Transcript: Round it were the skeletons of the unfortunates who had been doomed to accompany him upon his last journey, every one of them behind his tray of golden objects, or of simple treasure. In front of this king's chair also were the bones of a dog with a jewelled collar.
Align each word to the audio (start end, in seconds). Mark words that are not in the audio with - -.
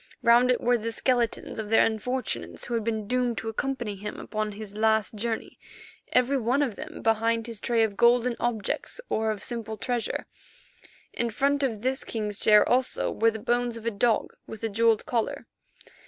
Round 0.23 0.49
it 0.49 0.59
were 0.59 0.79
the 0.79 0.91
skeletons 0.91 1.59
of 1.59 1.69
the 1.69 1.79
unfortunates 1.79 2.65
who 2.65 2.73
had 2.73 2.83
been 2.83 3.05
doomed 3.07 3.37
to 3.37 3.49
accompany 3.49 3.95
him 3.95 4.19
upon 4.19 4.53
his 4.53 4.75
last 4.75 5.13
journey, 5.13 5.59
every 6.11 6.39
one 6.39 6.63
of 6.63 6.73
them 6.75 7.03
behind 7.03 7.45
his 7.45 7.61
tray 7.61 7.83
of 7.83 7.97
golden 7.97 8.35
objects, 8.39 8.99
or 9.09 9.29
of 9.29 9.43
simple 9.43 9.77
treasure. 9.77 10.25
In 11.13 11.29
front 11.29 11.61
of 11.61 11.83
this 11.83 12.03
king's 12.03 12.39
chair 12.39 12.67
also 12.67 13.11
were 13.11 13.29
the 13.29 13.37
bones 13.37 13.77
of 13.77 13.85
a 13.85 13.91
dog 13.91 14.33
with 14.47 14.63
a 14.63 14.69
jewelled 14.69 15.05
collar. 15.05 15.45